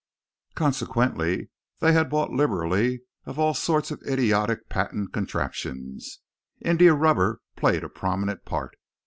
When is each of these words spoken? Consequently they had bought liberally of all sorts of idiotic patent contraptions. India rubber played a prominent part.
Consequently 0.55 1.51
they 1.77 1.91
had 1.91 2.09
bought 2.09 2.31
liberally 2.31 3.01
of 3.27 3.37
all 3.37 3.53
sorts 3.53 3.91
of 3.91 4.01
idiotic 4.01 4.67
patent 4.67 5.13
contraptions. 5.13 6.21
India 6.59 6.95
rubber 6.95 7.39
played 7.55 7.83
a 7.83 7.87
prominent 7.89 8.43
part. 8.43 8.75